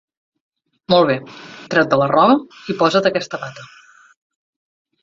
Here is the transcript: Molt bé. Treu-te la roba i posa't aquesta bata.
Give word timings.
Molt 0.93 1.05
bé. 1.11 1.17
Treu-te 1.75 2.01
la 2.03 2.09
roba 2.15 2.39
i 2.75 2.79
posa't 2.83 3.13
aquesta 3.13 3.43
bata. 3.47 3.71